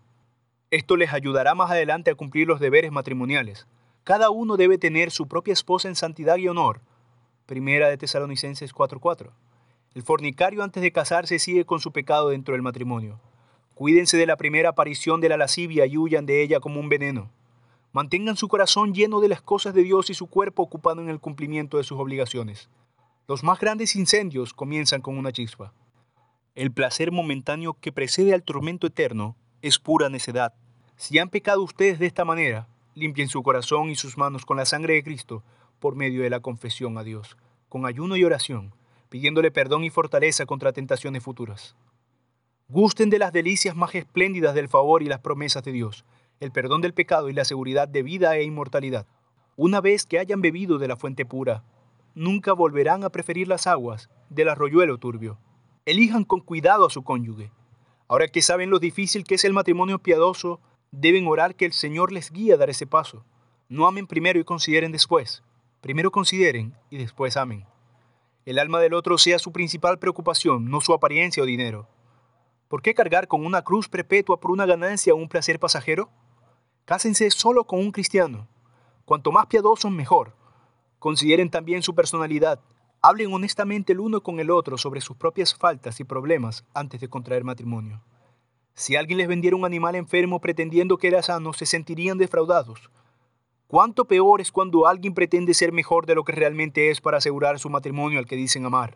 Esto 0.69 0.97
les 0.97 1.13
ayudará 1.13 1.55
más 1.55 1.71
adelante 1.71 2.11
a 2.11 2.15
cumplir 2.15 2.47
los 2.47 2.59
deberes 2.59 2.91
matrimoniales. 2.91 3.67
Cada 4.07 4.29
uno 4.29 4.55
debe 4.55 4.77
tener 4.77 5.11
su 5.11 5.27
propia 5.27 5.51
esposa 5.51 5.89
en 5.89 5.95
santidad 5.97 6.37
y 6.37 6.47
honor. 6.47 6.79
Primera 7.45 7.89
de 7.89 7.97
Tesalonicenses 7.97 8.73
4:4. 8.73 9.33
El 9.95 10.01
fornicario 10.01 10.63
antes 10.63 10.81
de 10.81 10.93
casarse 10.93 11.39
sigue 11.39 11.65
con 11.65 11.81
su 11.81 11.91
pecado 11.91 12.29
dentro 12.29 12.53
del 12.53 12.61
matrimonio. 12.61 13.19
Cuídense 13.73 14.15
de 14.15 14.25
la 14.25 14.37
primera 14.37 14.69
aparición 14.69 15.19
de 15.19 15.27
la 15.27 15.35
lascivia 15.35 15.85
y 15.87 15.97
huyan 15.97 16.25
de 16.25 16.41
ella 16.41 16.61
como 16.61 16.79
un 16.79 16.87
veneno. 16.87 17.29
Mantengan 17.91 18.37
su 18.37 18.47
corazón 18.47 18.93
lleno 18.93 19.19
de 19.19 19.27
las 19.27 19.41
cosas 19.41 19.73
de 19.73 19.83
Dios 19.83 20.09
y 20.09 20.13
su 20.13 20.27
cuerpo 20.27 20.63
ocupado 20.63 21.01
en 21.01 21.09
el 21.09 21.19
cumplimiento 21.19 21.75
de 21.75 21.83
sus 21.83 21.99
obligaciones. 21.99 22.69
Los 23.27 23.43
más 23.43 23.59
grandes 23.59 23.93
incendios 23.97 24.53
comienzan 24.53 25.01
con 25.01 25.17
una 25.17 25.33
chispa. 25.33 25.73
El 26.55 26.71
placer 26.71 27.11
momentáneo 27.11 27.75
que 27.81 27.91
precede 27.91 28.33
al 28.33 28.43
tormento 28.43 28.87
eterno 28.87 29.35
es 29.61 29.79
pura 29.79 30.07
necedad. 30.07 30.53
Si 30.95 31.19
han 31.19 31.27
pecado 31.27 31.61
ustedes 31.61 31.99
de 31.99 32.05
esta 32.05 32.23
manera, 32.23 32.69
limpien 32.97 33.29
su 33.29 33.43
corazón 33.43 33.89
y 33.89 33.95
sus 33.95 34.17
manos 34.17 34.45
con 34.45 34.57
la 34.57 34.65
sangre 34.65 34.95
de 34.95 35.03
Cristo 35.03 35.43
por 35.79 35.95
medio 35.95 36.23
de 36.23 36.29
la 36.29 36.39
confesión 36.39 36.97
a 36.97 37.03
Dios, 37.03 37.37
con 37.69 37.85
ayuno 37.85 38.15
y 38.17 38.23
oración, 38.23 38.73
pidiéndole 39.09 39.51
perdón 39.51 39.83
y 39.83 39.89
fortaleza 39.89 40.45
contra 40.45 40.73
tentaciones 40.73 41.23
futuras. 41.23 41.75
Gusten 42.67 43.09
de 43.09 43.19
las 43.19 43.31
delicias 43.31 43.75
más 43.75 43.93
espléndidas 43.95 44.55
del 44.55 44.67
favor 44.67 45.03
y 45.03 45.05
las 45.05 45.19
promesas 45.19 45.63
de 45.63 45.71
Dios, 45.71 46.05
el 46.39 46.51
perdón 46.51 46.81
del 46.81 46.93
pecado 46.93 47.29
y 47.29 47.33
la 47.33 47.45
seguridad 47.45 47.87
de 47.87 48.03
vida 48.03 48.35
e 48.35 48.43
inmortalidad. 48.43 49.05
Una 49.55 49.79
vez 49.79 50.05
que 50.05 50.19
hayan 50.19 50.41
bebido 50.41 50.77
de 50.77 50.87
la 50.87 50.97
fuente 50.97 51.25
pura, 51.25 51.63
nunca 52.15 52.53
volverán 52.53 53.03
a 53.03 53.09
preferir 53.09 53.47
las 53.47 53.67
aguas 53.67 54.09
del 54.29 54.49
arroyuelo 54.49 54.97
turbio. 54.97 55.37
Elijan 55.85 56.25
con 56.25 56.41
cuidado 56.41 56.87
a 56.87 56.89
su 56.89 57.03
cónyuge. 57.03 57.51
Ahora 58.07 58.27
que 58.27 58.41
saben 58.41 58.69
lo 58.69 58.79
difícil 58.79 59.23
que 59.23 59.35
es 59.35 59.45
el 59.45 59.53
matrimonio 59.53 59.99
piadoso, 59.99 60.59
deben 60.91 61.27
orar 61.27 61.55
que 61.55 61.65
el 61.65 61.73
Señor 61.73 62.11
les 62.11 62.31
guíe 62.31 62.53
a 62.53 62.57
dar 62.57 62.69
ese 62.69 62.87
paso. 62.87 63.25
No 63.69 63.87
amen 63.87 64.07
primero 64.07 64.39
y 64.39 64.43
consideren 64.43 64.91
después. 64.91 65.43
Primero 65.81 66.11
consideren 66.11 66.73
y 66.89 66.97
después 66.97 67.37
amen. 67.37 67.65
El 68.45 68.59
alma 68.59 68.79
del 68.79 68.93
otro 68.93 69.17
sea 69.17 69.39
su 69.39 69.51
principal 69.51 69.99
preocupación, 69.99 70.69
no 70.69 70.81
su 70.81 70.93
apariencia 70.93 71.43
o 71.43 71.45
dinero. 71.45 71.87
¿Por 72.67 72.81
qué 72.81 72.93
cargar 72.93 73.27
con 73.27 73.45
una 73.45 73.61
cruz 73.61 73.89
perpetua 73.89 74.39
por 74.39 74.51
una 74.51 74.65
ganancia 74.65 75.13
o 75.13 75.17
un 75.17 75.29
placer 75.29 75.59
pasajero? 75.59 76.09
Cásense 76.85 77.29
solo 77.31 77.65
con 77.65 77.79
un 77.79 77.91
cristiano. 77.91 78.47
Cuanto 79.05 79.31
más 79.31 79.47
piadosos, 79.47 79.91
mejor. 79.91 80.35
Consideren 80.99 81.49
también 81.49 81.83
su 81.83 81.93
personalidad, 81.93 82.59
Hablen 83.01 83.31
honestamente 83.31 83.93
el 83.93 83.99
uno 83.99 84.21
con 84.21 84.39
el 84.39 84.49
otro 84.49 84.77
sobre 84.77 85.01
sus 85.01 85.15
propias 85.15 85.53
faltas 85.53 85.99
y 85.99 86.03
problemas 86.03 86.65
antes 86.73 86.99
de 86.99 87.07
contraer 87.07 87.43
matrimonio. 87.43 88.01
Si 88.77 88.95
alguien 88.95 89.17
les 89.17 89.27
vendiera 89.27 89.57
un 89.57 89.65
animal 89.65 89.95
enfermo 89.95 90.39
pretendiendo 90.39 90.97
que 90.97 91.07
era 91.09 91.21
sano, 91.21 91.51
se 91.51 91.65
sentirían 91.65 92.17
defraudados. 92.17 92.89
¿Cuánto 93.67 94.05
peor 94.05 94.39
es 94.39 94.51
cuando 94.51 94.87
alguien 94.87 95.13
pretende 95.13 95.53
ser 95.53 95.73
mejor 95.73 96.05
de 96.05 96.15
lo 96.15 96.23
que 96.23 96.31
realmente 96.31 96.89
es 96.89 97.01
para 97.01 97.17
asegurar 97.17 97.59
su 97.59 97.69
matrimonio 97.69 98.19
al 98.19 98.27
que 98.27 98.35
dicen 98.37 98.65
amar? 98.65 98.95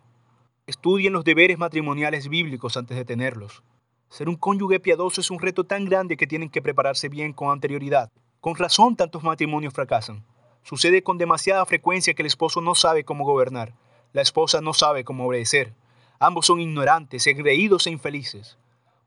Estudien 0.66 1.12
los 1.12 1.24
deberes 1.24 1.58
matrimoniales 1.58 2.28
bíblicos 2.28 2.78
antes 2.78 2.96
de 2.96 3.04
tenerlos. 3.04 3.62
Ser 4.08 4.28
un 4.28 4.36
cónyuge 4.36 4.80
piadoso 4.80 5.20
es 5.20 5.30
un 5.30 5.40
reto 5.40 5.64
tan 5.64 5.84
grande 5.84 6.16
que 6.16 6.26
tienen 6.26 6.48
que 6.48 6.62
prepararse 6.62 7.08
bien 7.08 7.32
con 7.32 7.50
anterioridad. 7.50 8.10
Con 8.40 8.54
razón 8.54 8.96
tantos 8.96 9.22
matrimonios 9.22 9.74
fracasan. 9.74 10.24
Sucede 10.62 11.02
con 11.02 11.18
demasiada 11.18 11.66
frecuencia 11.66 12.14
que 12.14 12.22
el 12.22 12.26
esposo 12.26 12.60
no 12.60 12.74
sabe 12.74 13.04
cómo 13.04 13.24
gobernar 13.24 13.74
la 14.12 14.22
esposa 14.22 14.60
no 14.60 14.74
sabe 14.74 15.04
cómo 15.04 15.26
obedecer. 15.26 15.74
Ambos 16.18 16.46
son 16.46 16.60
ignorantes, 16.60 17.26
engreídos 17.26 17.86
e 17.86 17.90
infelices. 17.90 18.58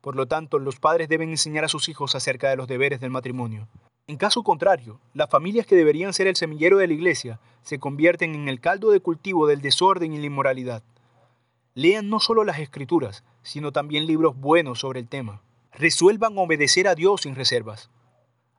Por 0.06 0.14
lo 0.14 0.26
tanto, 0.26 0.60
los 0.60 0.78
padres 0.78 1.08
deben 1.08 1.30
enseñar 1.30 1.64
a 1.64 1.68
sus 1.68 1.88
hijos 1.88 2.14
acerca 2.14 2.48
de 2.48 2.54
los 2.54 2.68
deberes 2.68 3.00
del 3.00 3.10
matrimonio. 3.10 3.66
En 4.06 4.16
caso 4.18 4.44
contrario, 4.44 5.00
las 5.14 5.28
familias 5.28 5.66
que 5.66 5.74
deberían 5.74 6.12
ser 6.12 6.28
el 6.28 6.36
semillero 6.36 6.78
de 6.78 6.86
la 6.86 6.92
iglesia 6.92 7.40
se 7.62 7.80
convierten 7.80 8.36
en 8.36 8.48
el 8.48 8.60
caldo 8.60 8.92
de 8.92 9.00
cultivo 9.00 9.48
del 9.48 9.62
desorden 9.62 10.12
y 10.12 10.18
la 10.18 10.26
inmoralidad. 10.26 10.84
Lean 11.74 12.08
no 12.08 12.20
solo 12.20 12.44
las 12.44 12.60
escrituras, 12.60 13.24
sino 13.42 13.72
también 13.72 14.06
libros 14.06 14.38
buenos 14.38 14.78
sobre 14.78 15.00
el 15.00 15.08
tema. 15.08 15.42
Resuelvan 15.72 16.38
obedecer 16.38 16.86
a 16.86 16.94
Dios 16.94 17.22
sin 17.22 17.34
reservas. 17.34 17.90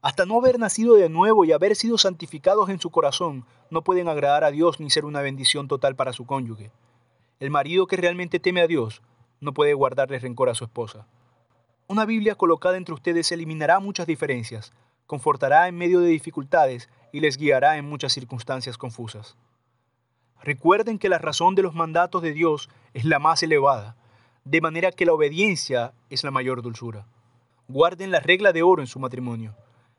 Hasta 0.02 0.26
no 0.26 0.40
haber 0.40 0.60
nacido 0.60 0.96
de 0.96 1.08
nuevo 1.08 1.46
y 1.46 1.54
haber 1.54 1.78
sido 1.78 1.98
santificados 1.98 2.68
en 2.68 2.82
su 2.82 2.90
corazón, 2.90 3.46
no 3.70 3.86
pueden 3.86 4.10
agradar 4.10 4.44
a 4.44 4.52
Dios 4.52 4.82
ni 4.82 4.90
ser 4.90 5.06
una 5.06 5.22
bendición 5.22 5.70
total 5.70 5.96
para 5.96 6.12
su 6.12 6.26
cónyuge. 6.26 6.72
El 7.40 7.52
marido 7.52 7.88
que 7.88 7.96
realmente 7.96 8.42
teme 8.42 8.60
a 8.60 8.68
Dios 8.68 9.02
no 9.40 9.54
puede 9.54 9.74
guardarle 9.74 10.20
rencor 10.20 10.50
a 10.50 10.54
su 10.54 10.66
esposa. 10.66 11.08
Una 11.88 12.06
Biblia 12.06 12.36
colocada 12.36 12.78
entre 12.78 12.94
ustedes 12.94 13.32
eliminará 13.32 13.80
muchas 13.80 14.08
diferencias, 14.08 14.74
confortará 15.06 15.68
en 15.68 15.78
medio 15.78 16.00
de 16.00 16.10
dificultades 16.10 16.90
y 17.12 17.20
les 17.22 17.38
guiará 17.38 17.78
en 17.78 17.90
muchas 17.90 18.14
circunstancias 18.14 18.78
confusas. 18.78 19.36
Recuerden 20.42 21.00
que 21.00 21.10
la 21.10 21.18
razón 21.18 21.56
de 21.56 21.64
los 21.64 21.74
mandatos 21.74 22.22
de 22.22 22.34
Dios 22.34 22.70
es 22.94 23.06
la 23.06 23.20
más 23.20 23.42
elevada, 23.42 23.96
de 24.44 24.62
manera 24.62 24.92
que 24.92 25.06
la 25.06 25.14
obediencia 25.14 25.94
es 26.10 26.24
la 26.24 26.32
mayor 26.32 26.62
dulzura. 26.62 27.08
Guarden 27.68 28.12
la 28.12 28.20
regla 28.20 28.54
de 28.54 28.64
oro 28.64 28.82
en 28.82 28.88
su 28.88 29.00
matrimonio 29.00 29.56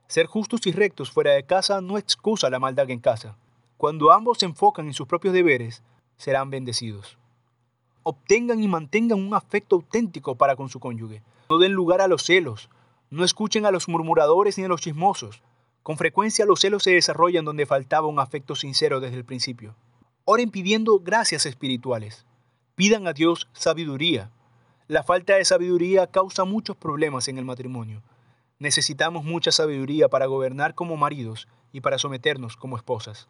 ser 0.09 0.26
justos 0.26 0.66
y 0.66 0.73
rectos 0.73 1.11
fuera 1.11 1.33
de 1.33 1.45
casa 1.45 1.80
no 1.80 1.99
excusa 1.99 2.49
la 2.50 2.59
maldad 2.59 2.90
en 2.90 2.99
casa. 2.99 3.37
Cuando 3.76 4.11
ambos 4.11 4.38
se 4.38 4.47
enfocan 4.47 4.87
en 4.87 4.95
sus 4.95 5.07
propios 5.07 5.35
deberes, 5.35 5.83
serán 6.16 6.50
bendecidos. 6.50 7.18
Obtengan 8.11 8.62
y 8.62 8.69
mantengan 8.69 9.19
un 9.19 9.35
afecto 9.35 9.77
auténtico 9.77 10.35
para 10.35 10.57
con 10.57 10.71
su 10.71 10.81
cónyuge. 10.81 11.21
No 11.50 11.59
den 11.59 11.73
lugar 11.73 12.00
a 12.00 12.09
los 12.09 12.23
celos. 12.23 12.71
No 13.11 13.23
escuchen 13.23 13.67
a 13.67 13.71
los 13.71 13.87
murmuradores 13.87 14.57
ni 14.57 14.65
a 14.65 14.69
los 14.69 14.81
chismosos. 14.81 15.43
Con 15.83 15.99
frecuencia 15.99 16.47
los 16.47 16.61
celos 16.61 16.85
se 16.85 16.93
desarrollan 16.93 17.45
donde 17.45 17.67
faltaba 17.67 18.07
un 18.07 18.19
afecto 18.19 18.55
sincero 18.55 19.00
desde 19.00 19.19
el 19.19 19.27
principio. 19.27 19.77
Oren 20.25 20.50
pidiendo 20.50 21.00
gracias 21.00 21.45
espirituales. 21.45 22.25
Pidan 22.77 23.07
a 23.07 23.12
Dios 23.12 23.47
sabiduría. 23.53 24.31
La 24.87 25.03
falta 25.03 25.35
de 25.35 25.45
sabiduría 25.45 26.07
causa 26.07 26.47
muchos 26.47 26.79
problemas 26.79 27.29
en 27.29 27.37
el 27.37 27.45
matrimonio. 27.45 28.03
Necesitamos 28.59 29.23
mucha 29.23 29.53
sabiduría 29.53 30.09
para 30.09 30.25
gobernar 30.25 30.75
como 30.75 30.97
maridos 30.97 31.47
y 31.73 31.83
para 31.83 31.99
someternos 31.99 32.57
como 32.57 32.79
esposas. 32.79 33.29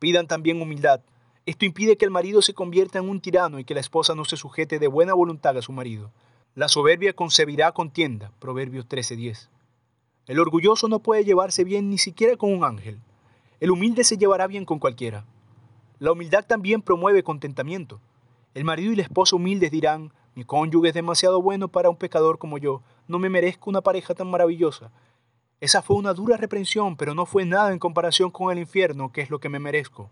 Pidan 0.00 0.26
también 0.26 0.60
humildad. 0.60 1.00
Esto 1.46 1.64
impide 1.64 1.96
que 1.96 2.04
el 2.04 2.10
marido 2.10 2.42
se 2.42 2.54
convierta 2.54 2.98
en 2.98 3.08
un 3.08 3.20
tirano 3.20 3.60
y 3.60 3.64
que 3.64 3.74
la 3.74 3.80
esposa 3.80 4.16
no 4.16 4.24
se 4.24 4.36
sujete 4.36 4.80
de 4.80 4.88
buena 4.88 5.14
voluntad 5.14 5.56
a 5.56 5.62
su 5.62 5.70
marido. 5.70 6.10
La 6.56 6.66
soberbia 6.66 7.12
concebirá 7.12 7.70
contienda. 7.70 8.32
Proverbios 8.40 8.88
13:10. 8.88 9.48
El 10.26 10.40
orgulloso 10.40 10.88
no 10.88 10.98
puede 10.98 11.24
llevarse 11.24 11.62
bien 11.62 11.88
ni 11.88 11.98
siquiera 11.98 12.36
con 12.36 12.52
un 12.52 12.64
ángel. 12.64 12.98
El 13.60 13.70
humilde 13.70 14.02
se 14.02 14.16
llevará 14.16 14.48
bien 14.48 14.64
con 14.64 14.80
cualquiera. 14.80 15.24
La 16.00 16.10
humildad 16.10 16.44
también 16.44 16.82
promueve 16.82 17.22
contentamiento. 17.22 18.00
El 18.54 18.64
marido 18.64 18.92
y 18.92 18.96
la 18.96 19.02
esposa 19.02 19.36
humildes 19.36 19.70
dirán, 19.70 20.12
mi 20.34 20.42
cónyuge 20.42 20.88
es 20.88 20.94
demasiado 20.94 21.40
bueno 21.40 21.68
para 21.68 21.90
un 21.90 21.96
pecador 21.96 22.38
como 22.38 22.58
yo, 22.58 22.82
no 23.06 23.20
me 23.20 23.30
merezco 23.30 23.70
una 23.70 23.82
pareja 23.82 24.14
tan 24.14 24.28
maravillosa. 24.28 24.90
Esa 25.60 25.80
fue 25.80 25.96
una 25.96 26.12
dura 26.12 26.36
reprensión, 26.36 26.96
pero 26.96 27.14
no 27.14 27.24
fue 27.24 27.44
nada 27.44 27.72
en 27.72 27.78
comparación 27.78 28.32
con 28.32 28.50
el 28.50 28.58
infierno, 28.58 29.12
que 29.12 29.20
es 29.20 29.30
lo 29.30 29.38
que 29.38 29.48
me 29.48 29.60
merezco. 29.60 30.10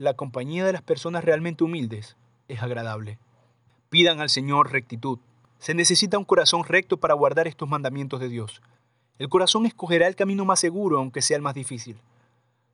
La 0.00 0.14
compañía 0.14 0.64
de 0.64 0.72
las 0.72 0.80
personas 0.80 1.24
realmente 1.24 1.62
humildes 1.62 2.16
es 2.48 2.62
agradable. 2.62 3.18
Pidan 3.90 4.22
al 4.22 4.30
Señor 4.30 4.72
rectitud. 4.72 5.18
Se 5.58 5.74
necesita 5.74 6.16
un 6.16 6.24
corazón 6.24 6.64
recto 6.64 6.96
para 6.96 7.12
guardar 7.12 7.46
estos 7.46 7.68
mandamientos 7.68 8.18
de 8.18 8.30
Dios. 8.30 8.62
El 9.18 9.28
corazón 9.28 9.66
escogerá 9.66 10.06
el 10.06 10.16
camino 10.16 10.46
más 10.46 10.58
seguro, 10.58 10.96
aunque 10.96 11.20
sea 11.20 11.36
el 11.36 11.42
más 11.42 11.52
difícil. 11.52 12.00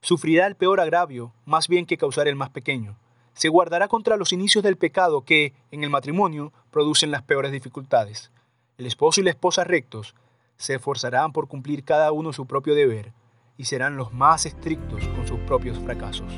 Sufrirá 0.02 0.46
el 0.46 0.54
peor 0.54 0.78
agravio 0.78 1.32
más 1.46 1.66
bien 1.66 1.84
que 1.84 1.96
causar 1.98 2.28
el 2.28 2.36
más 2.36 2.50
pequeño. 2.50 2.96
Se 3.32 3.48
guardará 3.48 3.88
contra 3.88 4.16
los 4.16 4.32
inicios 4.32 4.62
del 4.62 4.76
pecado 4.76 5.22
que, 5.22 5.52
en 5.72 5.82
el 5.82 5.90
matrimonio, 5.90 6.52
producen 6.70 7.10
las 7.10 7.22
peores 7.22 7.50
dificultades. 7.50 8.30
El 8.78 8.86
esposo 8.86 9.20
y 9.20 9.24
la 9.24 9.30
esposa 9.30 9.64
rectos 9.64 10.14
se 10.58 10.76
esforzarán 10.76 11.32
por 11.32 11.48
cumplir 11.48 11.82
cada 11.82 12.12
uno 12.12 12.32
su 12.32 12.46
propio 12.46 12.76
deber 12.76 13.12
y 13.56 13.64
serán 13.64 13.96
los 13.96 14.12
más 14.12 14.46
estrictos 14.46 15.08
con 15.08 15.26
sus 15.26 15.40
propios 15.40 15.76
fracasos. 15.80 16.32